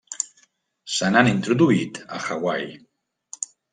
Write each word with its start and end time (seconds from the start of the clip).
Se 0.93 1.09
n'han 1.11 1.29
introduït 1.33 1.99
a 2.17 2.23
Hawaii. 2.29 2.73